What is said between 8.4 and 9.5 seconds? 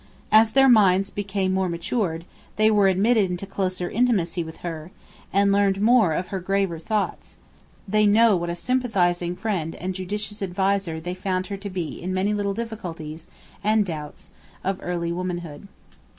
a sympathising